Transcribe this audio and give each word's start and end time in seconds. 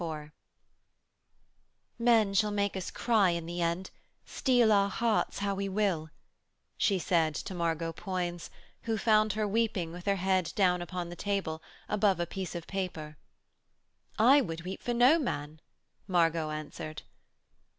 IV 0.01 0.31
'Men 1.99 2.33
shall 2.33 2.49
make 2.49 2.75
us 2.75 2.89
cry, 2.89 3.29
in 3.29 3.45
the 3.45 3.61
end, 3.61 3.91
steel 4.25 4.71
our 4.71 4.89
hearts 4.89 5.37
how 5.37 5.53
we 5.53 5.69
will,' 5.69 6.09
she 6.75 6.97
said 6.97 7.35
to 7.35 7.53
Margot 7.53 7.93
Poins, 7.93 8.49
who 8.85 8.97
found 8.97 9.33
her 9.33 9.47
weeping 9.47 9.91
with 9.91 10.07
her 10.07 10.15
head 10.15 10.53
down 10.55 10.81
upon 10.81 11.09
the 11.09 11.15
table 11.15 11.61
above 11.87 12.19
a 12.19 12.25
piece 12.25 12.55
of 12.55 12.65
paper. 12.65 13.19
'I 14.17 14.41
would 14.41 14.65
weep 14.65 14.81
for 14.81 14.95
no 14.95 15.19
man,' 15.19 15.59
Margot 16.07 16.49
answered. 16.49 17.03